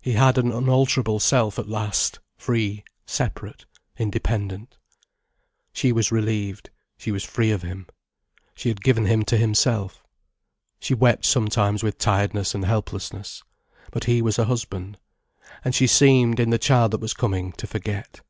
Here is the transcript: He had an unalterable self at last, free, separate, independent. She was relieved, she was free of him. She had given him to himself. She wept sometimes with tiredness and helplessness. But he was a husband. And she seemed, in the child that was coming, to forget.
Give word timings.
He 0.00 0.12
had 0.14 0.38
an 0.38 0.50
unalterable 0.50 1.20
self 1.20 1.58
at 1.58 1.68
last, 1.68 2.20
free, 2.38 2.84
separate, 3.04 3.66
independent. 3.98 4.78
She 5.74 5.92
was 5.92 6.10
relieved, 6.10 6.70
she 6.96 7.12
was 7.12 7.22
free 7.22 7.50
of 7.50 7.60
him. 7.60 7.86
She 8.54 8.70
had 8.70 8.82
given 8.82 9.04
him 9.04 9.24
to 9.24 9.36
himself. 9.36 10.06
She 10.80 10.94
wept 10.94 11.26
sometimes 11.26 11.82
with 11.82 11.98
tiredness 11.98 12.54
and 12.54 12.64
helplessness. 12.64 13.42
But 13.90 14.04
he 14.04 14.22
was 14.22 14.38
a 14.38 14.46
husband. 14.46 14.96
And 15.62 15.74
she 15.74 15.86
seemed, 15.86 16.40
in 16.40 16.48
the 16.48 16.56
child 16.58 16.92
that 16.92 17.00
was 17.02 17.12
coming, 17.12 17.52
to 17.58 17.66
forget. 17.66 18.22